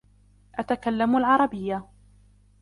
[0.59, 1.85] أتكلم العربية.